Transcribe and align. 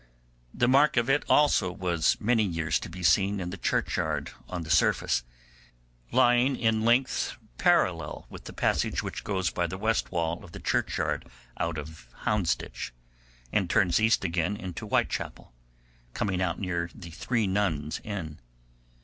The 0.51 0.67
mark 0.67 0.97
of 0.97 1.11
it 1.11 1.23
also 1.29 1.71
was 1.71 2.19
many 2.19 2.41
years 2.41 2.79
to 2.79 2.89
be 2.89 3.03
seen 3.03 3.39
in 3.39 3.51
the 3.51 3.55
churchyard 3.57 4.31
on 4.49 4.63
the 4.63 4.71
surface, 4.71 5.21
lying 6.11 6.57
in 6.57 6.83
length 6.83 7.37
parallel 7.59 8.25
with 8.27 8.45
the 8.45 8.51
passage 8.51 9.03
which 9.03 9.23
goes 9.23 9.51
by 9.51 9.67
the 9.67 9.77
west 9.77 10.11
wall 10.11 10.43
of 10.43 10.53
the 10.53 10.59
churchyard 10.59 11.29
out 11.59 11.77
of 11.77 12.07
Houndsditch, 12.25 12.89
and 13.53 13.69
turns 13.69 13.99
east 14.01 14.23
again 14.23 14.57
into 14.57 14.87
Whitechappel, 14.87 15.53
coming 16.15 16.41
out 16.41 16.57
near 16.59 16.89
the 16.95 17.11
Three 17.11 17.45
Nuns' 17.45 18.01
Inn. 18.03 18.39